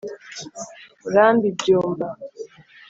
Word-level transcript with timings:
murambi 1.01 1.47
byumba) 1.57 2.07